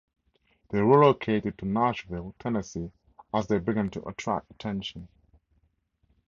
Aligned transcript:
They 0.71 0.81
relocated 0.81 1.59
to 1.59 1.65
Nashville, 1.67 2.33
Tennessee 2.39 2.91
as 3.31 3.45
they 3.45 3.59
began 3.59 3.91
to 3.91 4.01
attract 4.07 4.49
attention. 4.49 5.07